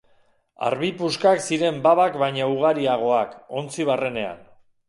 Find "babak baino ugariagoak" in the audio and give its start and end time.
1.85-3.39